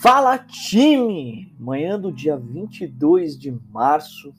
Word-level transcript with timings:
Fala 0.00 0.38
time! 0.38 1.54
Manhã 1.58 2.00
do 2.00 2.10
dia 2.10 2.34
22 2.34 3.38
de 3.38 3.50
março, 3.70 4.32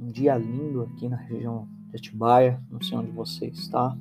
um 0.00 0.10
dia 0.10 0.34
lindo 0.38 0.80
aqui 0.80 1.10
na 1.10 1.16
região 1.16 1.68
de 1.90 1.96
Atibaia, 1.98 2.58
não 2.70 2.80
sei 2.80 2.96
onde 2.96 3.10
você 3.10 3.48
está. 3.48 3.94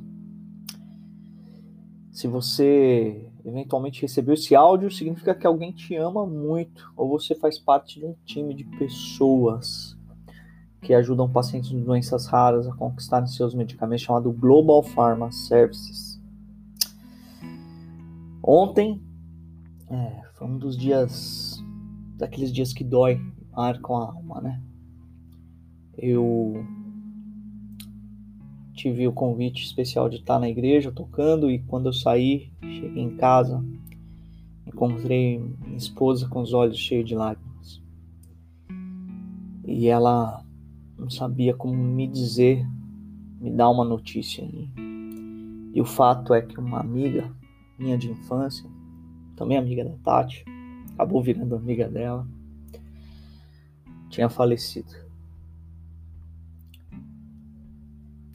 Se 2.09 2.25
você 2.25 3.29
eventualmente 3.43 4.01
recebeu 4.01 4.33
esse 4.33 4.55
áudio, 4.55 4.89
significa 4.89 5.35
que 5.35 5.45
alguém 5.45 5.73
te 5.73 5.93
ama 5.93 6.25
muito 6.25 6.89
ou 6.95 7.09
você 7.09 7.35
faz 7.35 7.59
parte 7.59 7.99
de 7.99 8.05
um 8.05 8.15
time 8.23 8.53
de 8.53 8.63
pessoas 8.63 9.97
que 10.81 10.93
ajudam 10.93 11.29
pacientes 11.29 11.69
de 11.69 11.81
doenças 11.81 12.27
raras 12.27 12.65
a 12.65 12.73
conquistarem 12.73 13.27
seus 13.27 13.53
medicamentos 13.53 14.05
chamado 14.05 14.31
Global 14.31 14.81
Pharma 14.81 15.29
Services. 15.33 16.17
Ontem 18.41 19.01
é, 19.93 20.21
foi 20.33 20.47
um 20.47 20.57
dos 20.57 20.75
dias, 20.75 21.63
daqueles 22.17 22.51
dias 22.51 22.73
que 22.73 22.83
dói, 22.83 23.21
marcam 23.51 23.95
a 23.95 24.07
alma, 24.07 24.41
né? 24.41 24.61
Eu 25.95 26.65
tive 28.73 29.07
o 29.07 29.13
convite 29.13 29.63
especial 29.63 30.09
de 30.09 30.17
estar 30.17 30.39
na 30.39 30.49
igreja 30.49 30.91
tocando 30.91 31.49
e 31.49 31.59
quando 31.59 31.85
eu 31.85 31.93
saí, 31.93 32.51
cheguei 32.61 33.03
em 33.03 33.15
casa, 33.17 33.63
encontrei 34.65 35.37
minha 35.37 35.77
esposa 35.77 36.27
com 36.27 36.41
os 36.41 36.53
olhos 36.53 36.77
cheios 36.77 37.07
de 37.07 37.13
lágrimas. 37.13 37.81
E 39.65 39.87
ela 39.87 40.43
não 40.97 41.09
sabia 41.09 41.53
como 41.53 41.75
me 41.75 42.07
dizer, 42.07 42.67
me 43.39 43.51
dar 43.51 43.69
uma 43.69 43.85
notícia. 43.85 44.43
E 45.73 45.79
o 45.79 45.85
fato 45.85 46.33
é 46.33 46.41
que 46.41 46.59
uma 46.59 46.79
amiga 46.79 47.31
minha 47.77 47.97
de 47.97 48.09
infância 48.09 48.67
também 49.35 49.57
amiga 49.57 49.83
da 49.83 49.95
Tati, 50.03 50.45
acabou 50.93 51.21
virando 51.21 51.55
amiga 51.55 51.87
dela, 51.87 52.27
tinha 54.09 54.29
falecido. 54.29 54.93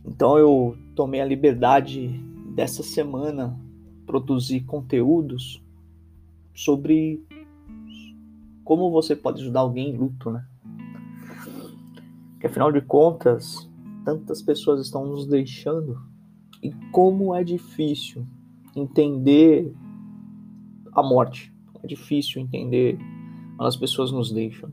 Então 0.04 0.38
eu 0.38 0.76
tomei 0.94 1.20
a 1.20 1.24
liberdade 1.24 2.08
dessa 2.54 2.82
semana 2.82 3.56
produzir 4.04 4.60
conteúdos 4.62 5.62
sobre 6.54 7.22
como 8.64 8.90
você 8.90 9.14
pode 9.14 9.40
ajudar 9.40 9.60
alguém 9.60 9.90
em 9.90 9.96
luto, 9.96 10.30
né? 10.30 10.44
Que 12.40 12.46
afinal 12.46 12.72
de 12.72 12.80
contas, 12.80 13.68
tantas 14.04 14.42
pessoas 14.42 14.80
estão 14.80 15.06
nos 15.06 15.26
deixando 15.26 16.00
e 16.62 16.72
como 16.90 17.34
é 17.34 17.44
difícil 17.44 18.26
entender 18.74 19.72
a 20.98 21.02
morte. 21.02 21.52
É 21.82 21.86
difícil 21.86 22.40
entender 22.40 22.98
quando 23.56 23.68
as 23.68 23.76
pessoas 23.76 24.10
nos 24.10 24.30
deixam. 24.30 24.70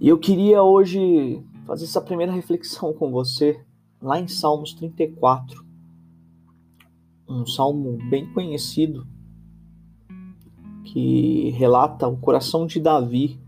E 0.00 0.08
eu 0.08 0.18
queria 0.18 0.62
hoje 0.62 1.42
fazer 1.66 1.84
essa 1.84 2.00
primeira 2.00 2.32
reflexão 2.32 2.92
com 2.92 3.10
você 3.10 3.58
lá 4.00 4.20
em 4.20 4.28
Salmos 4.28 4.74
34. 4.74 5.64
Um 7.26 7.46
salmo 7.46 7.96
bem 8.10 8.30
conhecido 8.32 9.06
que 10.84 11.50
relata 11.50 12.06
o 12.06 12.18
coração 12.18 12.66
de 12.66 12.78
Davi 12.78 13.40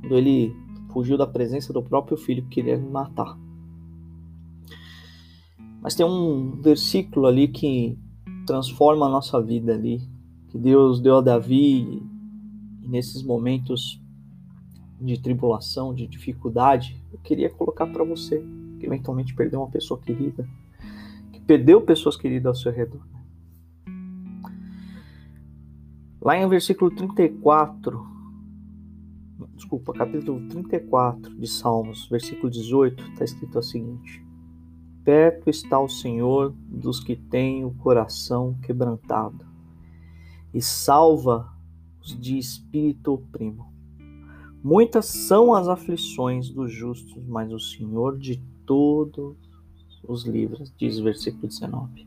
quando 0.00 0.18
ele 0.18 0.54
fugiu 0.92 1.16
da 1.16 1.26
presença 1.26 1.72
do 1.72 1.82
próprio 1.82 2.16
filho 2.16 2.42
que 2.42 2.56
queria 2.56 2.78
matar. 2.78 3.38
Mas 5.80 5.94
tem 5.94 6.04
um 6.04 6.60
versículo 6.60 7.26
ali 7.26 7.48
que 7.48 7.98
transforma 8.44 9.06
a 9.06 9.08
nossa 9.08 9.40
vida 9.40 9.74
ali, 9.74 10.00
que 10.48 10.58
Deus 10.58 11.00
deu 11.00 11.18
a 11.18 11.20
Davi 11.20 12.02
nesses 12.82 13.22
momentos 13.22 14.00
de 15.00 15.20
tribulação, 15.20 15.94
de 15.94 16.06
dificuldade, 16.06 17.02
eu 17.12 17.18
queria 17.18 17.50
colocar 17.50 17.86
para 17.86 18.04
você 18.04 18.44
que 18.78 18.86
eventualmente 18.86 19.34
perdeu 19.34 19.60
uma 19.60 19.70
pessoa 19.70 20.00
querida, 20.00 20.48
que 21.32 21.40
perdeu 21.40 21.80
pessoas 21.80 22.16
queridas 22.16 22.46
ao 22.46 22.54
seu 22.54 22.72
redor. 22.72 23.02
Lá 26.20 26.38
em 26.38 26.48
versículo 26.48 26.90
34, 26.90 28.02
desculpa, 29.54 29.92
capítulo 29.92 30.48
34 30.48 31.38
de 31.38 31.46
Salmos, 31.46 32.08
versículo 32.08 32.50
18, 32.50 33.04
está 33.10 33.24
escrito 33.24 33.58
o 33.58 33.62
seguinte: 33.62 34.23
Perto 35.04 35.50
está 35.50 35.78
o 35.78 35.88
Senhor 35.88 36.54
dos 36.66 36.98
que 36.98 37.14
têm 37.14 37.64
o 37.64 37.74
coração 37.74 38.56
quebrantado, 38.62 39.44
e 40.52 40.62
salva 40.62 41.52
os 42.00 42.18
de 42.18 42.38
espírito 42.38 43.12
oprimo. 43.12 43.72
Muitas 44.62 45.06
são 45.06 45.52
as 45.52 45.68
aflições 45.68 46.48
dos 46.48 46.72
justos, 46.72 47.22
mas 47.26 47.52
o 47.52 47.60
Senhor 47.60 48.16
de 48.16 48.42
todos 48.64 49.36
os 50.08 50.24
livra, 50.24 50.64
diz 50.78 50.98
o 50.98 51.04
versículo 51.04 51.48
19. 51.48 52.06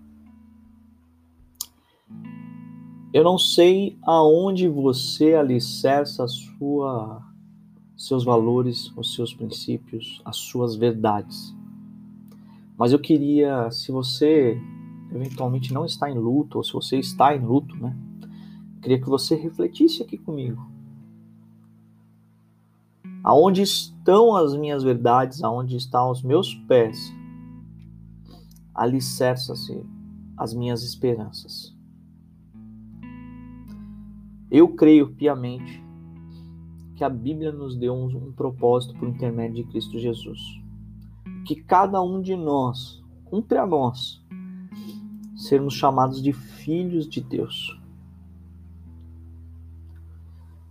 Eu 3.13 3.23
não 3.23 3.37
sei 3.37 3.97
aonde 4.03 4.67
você 4.67 5.33
alicerça 5.33 6.27
sua, 6.27 7.23
seus 7.95 8.23
valores, 8.23 8.91
os 8.95 9.13
seus 9.13 9.33
princípios, 9.33 10.21
as 10.25 10.37
suas 10.37 10.75
verdades. 10.75 11.56
Mas 12.77 12.91
eu 12.91 12.99
queria, 12.99 13.71
se 13.71 13.91
você 13.91 14.61
eventualmente 15.11 15.73
não 15.73 15.83
está 15.83 16.09
em 16.09 16.17
luto, 16.17 16.59
ou 16.59 16.63
se 16.63 16.73
você 16.73 16.99
está 16.99 17.35
em 17.35 17.39
luto, 17.39 17.75
né? 17.75 17.97
Eu 18.75 18.81
queria 18.81 19.01
que 19.01 19.09
você 19.09 19.35
refletisse 19.35 20.03
aqui 20.03 20.17
comigo. 20.17 20.69
Aonde 23.23 23.63
estão 23.63 24.35
as 24.35 24.55
minhas 24.55 24.83
verdades? 24.83 25.43
Aonde 25.43 25.75
estão 25.75 26.11
os 26.11 26.21
meus 26.21 26.53
pés? 26.53 27.11
Alicerça-se 28.75 29.83
as 30.37 30.53
minhas 30.53 30.83
esperanças. 30.83 31.75
Eu 34.51 34.69
creio 34.75 35.13
piamente 35.15 35.83
que 36.95 37.03
a 37.03 37.09
Bíblia 37.09 37.51
nos 37.51 37.75
deu 37.75 37.93
um, 37.93 38.05
um 38.05 38.31
propósito 38.31 38.93
por 38.97 39.09
intermédio 39.09 39.63
de 39.65 39.71
Cristo 39.71 39.99
Jesus 39.99 40.66
que 41.47 41.55
cada 41.55 42.01
um 42.01 42.21
de 42.21 42.35
nós, 42.35 43.01
cumpre 43.23 43.57
a 43.57 43.65
nós, 43.65 44.21
sermos 45.33 45.75
chamados 45.75 46.21
de 46.21 46.33
filhos 46.33 47.07
de 47.07 47.21
Deus. 47.21 47.79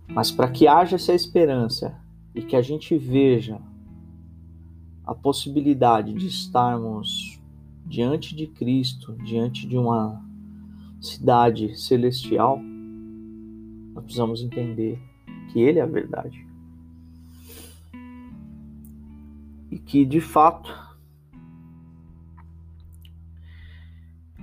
Mas 0.07 0.31
para 0.31 0.51
que 0.51 0.67
haja 0.67 0.95
essa 0.95 1.15
esperança 1.15 1.99
e 2.35 2.43
que 2.43 2.55
a 2.55 2.61
gente 2.61 2.95
veja 2.95 3.59
a 5.03 5.15
possibilidade 5.15 6.13
de 6.13 6.27
estarmos 6.27 7.41
diante 7.83 8.35
de 8.35 8.45
Cristo, 8.45 9.13
diante 9.23 9.67
de 9.67 9.77
uma 9.77 10.23
cidade 11.01 11.75
celestial, 11.75 12.59
nós 13.95 14.03
precisamos 14.03 14.43
entender 14.43 15.01
que 15.51 15.59
Ele 15.59 15.79
é 15.79 15.81
a 15.81 15.87
verdade. 15.87 16.46
E 19.77 19.79
que 19.79 20.03
de 20.03 20.19
fato 20.19 20.75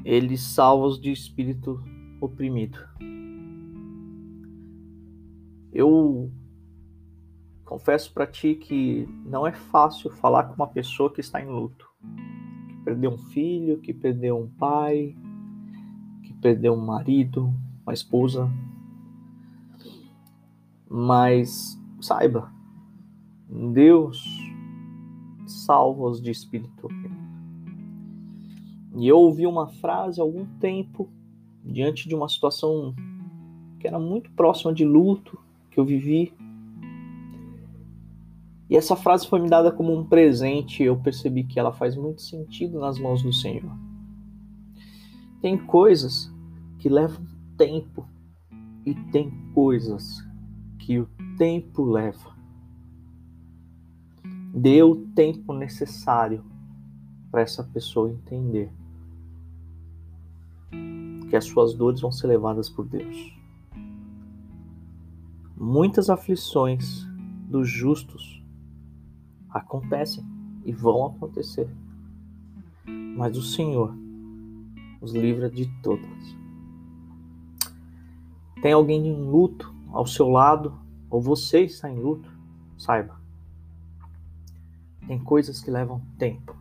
ele 0.04 0.38
salva 0.38 0.86
os 0.86 1.00
de 1.00 1.10
espírito 1.10 1.82
oprimido. 2.20 2.78
Eu 5.72 6.30
confesso 7.64 8.12
para 8.12 8.28
ti 8.28 8.54
que 8.54 9.08
não 9.26 9.44
é 9.44 9.50
fácil 9.50 10.08
falar 10.08 10.44
com 10.44 10.54
uma 10.54 10.68
pessoa 10.68 11.12
que 11.12 11.20
está 11.20 11.42
em 11.42 11.48
luto, 11.48 11.90
que 12.68 12.76
perdeu 12.84 13.10
um 13.10 13.18
filho, 13.18 13.80
que 13.80 13.92
perdeu 13.92 14.38
um 14.38 14.48
pai, 14.48 15.16
que 16.22 16.32
perdeu 16.34 16.74
um 16.74 16.86
marido, 16.86 17.52
uma 17.84 17.92
esposa. 17.92 18.48
Mas 20.88 21.76
saiba, 22.00 22.52
Deus 23.50 24.43
salvos 25.64 26.20
de 26.20 26.30
espírito 26.30 26.88
E 28.96 29.08
eu 29.08 29.18
ouvi 29.18 29.46
uma 29.46 29.66
frase 29.66 30.20
há 30.20 30.24
algum 30.24 30.44
tempo, 30.58 31.08
diante 31.64 32.08
de 32.08 32.14
uma 32.14 32.28
situação 32.28 32.94
que 33.80 33.86
era 33.86 33.98
muito 33.98 34.30
próxima 34.32 34.72
de 34.72 34.84
luto 34.84 35.38
que 35.70 35.80
eu 35.80 35.84
vivi. 35.84 36.32
E 38.70 38.76
essa 38.76 38.96
frase 38.96 39.26
foi 39.26 39.40
me 39.40 39.48
dada 39.48 39.70
como 39.70 39.92
um 39.92 40.04
presente 40.04 40.82
e 40.82 40.86
eu 40.86 40.96
percebi 40.96 41.44
que 41.44 41.58
ela 41.58 41.72
faz 41.72 41.96
muito 41.96 42.22
sentido 42.22 42.78
nas 42.78 42.98
mãos 42.98 43.22
do 43.22 43.32
Senhor. 43.32 43.70
Tem 45.40 45.58
coisas 45.58 46.32
que 46.78 46.88
levam 46.88 47.26
tempo 47.56 48.08
e 48.86 48.94
tem 49.10 49.30
coisas 49.52 50.22
que 50.78 50.98
o 50.98 51.08
tempo 51.36 51.84
leva. 51.84 52.33
Dê 54.56 54.84
o 54.84 54.94
tempo 55.16 55.52
necessário 55.52 56.44
para 57.28 57.40
essa 57.40 57.64
pessoa 57.64 58.08
entender 58.08 58.72
que 61.28 61.34
as 61.34 61.44
suas 61.44 61.74
dores 61.74 62.00
vão 62.00 62.12
ser 62.12 62.28
levadas 62.28 62.70
por 62.70 62.86
Deus. 62.86 63.36
Muitas 65.56 66.08
aflições 66.08 67.04
dos 67.48 67.68
justos 67.68 68.40
acontecem 69.50 70.24
e 70.64 70.70
vão 70.72 71.06
acontecer, 71.06 71.68
mas 73.16 73.36
o 73.36 73.42
Senhor 73.42 73.92
os 75.00 75.12
livra 75.12 75.50
de 75.50 75.66
todas. 75.82 76.36
Tem 78.62 78.72
alguém 78.72 79.04
em 79.08 79.20
luto 79.20 79.74
ao 79.90 80.06
seu 80.06 80.28
lado, 80.28 80.78
ou 81.10 81.20
você 81.20 81.64
está 81.64 81.90
em 81.90 81.98
luto, 81.98 82.30
saiba. 82.78 83.23
Tem 85.06 85.18
coisas 85.18 85.60
que 85.60 85.70
levam 85.70 86.00
tempo. 86.18 86.56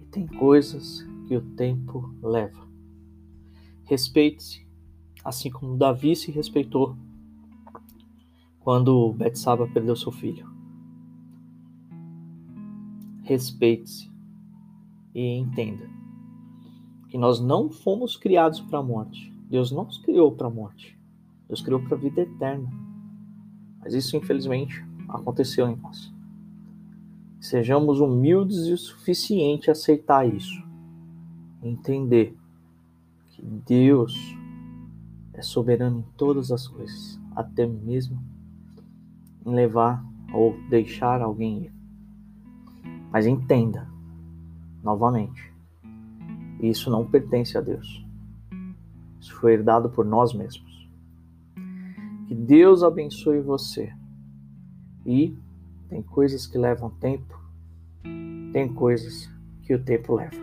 E 0.00 0.04
tem 0.06 0.26
coisas 0.26 1.06
que 1.26 1.36
o 1.36 1.40
tempo 1.40 2.14
leva. 2.22 2.66
Respeite-se, 3.84 4.66
assim 5.24 5.50
como 5.50 5.76
Davi 5.76 6.16
se 6.16 6.30
respeitou 6.30 6.96
quando 8.60 9.12
Betsaba 9.14 9.66
perdeu 9.66 9.96
seu 9.96 10.12
filho. 10.12 10.48
Respeite-se 13.22 14.10
e 15.14 15.36
entenda 15.38 15.88
que 17.08 17.18
nós 17.18 17.40
não 17.40 17.70
fomos 17.70 18.16
criados 18.16 18.60
para 18.60 18.78
a 18.78 18.82
morte. 18.82 19.32
Deus 19.48 19.72
não 19.72 19.84
nos 19.84 19.98
criou 19.98 20.30
para 20.32 20.46
a 20.46 20.50
morte. 20.50 20.96
Deus 21.48 21.60
criou 21.60 21.80
para 21.80 21.96
a 21.96 22.00
vida 22.00 22.20
eterna. 22.20 22.70
Mas 23.80 23.94
isso, 23.94 24.16
infelizmente, 24.16 24.84
aconteceu 25.08 25.68
em 25.68 25.76
nós. 25.76 26.12
Sejamos 27.40 28.00
humildes 28.00 28.66
e 28.66 28.72
o 28.72 28.78
suficiente 28.78 29.70
a 29.70 29.72
aceitar 29.72 30.28
isso. 30.28 30.62
Entender 31.62 32.36
que 33.30 33.42
Deus 33.42 34.14
é 35.32 35.40
soberano 35.40 36.00
em 36.00 36.04
todas 36.18 36.52
as 36.52 36.68
coisas, 36.68 37.18
até 37.34 37.66
mesmo 37.66 38.22
em 39.46 39.54
levar 39.54 40.04
ou 40.34 40.54
deixar 40.68 41.22
alguém 41.22 41.64
ir. 41.64 41.72
Mas 43.10 43.26
entenda, 43.26 43.88
novamente, 44.82 45.50
isso 46.60 46.90
não 46.90 47.06
pertence 47.06 47.56
a 47.56 47.60
Deus. 47.62 48.04
Isso 49.18 49.34
foi 49.36 49.54
herdado 49.54 49.88
por 49.88 50.04
nós 50.04 50.34
mesmos. 50.34 50.88
Que 52.28 52.34
Deus 52.34 52.82
abençoe 52.82 53.40
você. 53.40 53.92
E 55.04 55.34
tem 55.90 56.00
coisas 56.00 56.46
que 56.46 56.56
levam 56.56 56.88
tempo, 56.88 57.36
tem 58.52 58.72
coisas 58.72 59.28
que 59.62 59.74
o 59.74 59.82
tempo 59.82 60.14
leva. 60.14 60.36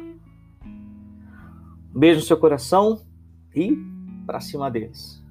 Um 1.95 1.99
beijo 1.99 2.19
no 2.19 2.25
seu 2.25 2.37
coração 2.37 3.01
e 3.55 3.77
para 4.25 4.41
cima 4.41 4.69
deles. 4.69 5.23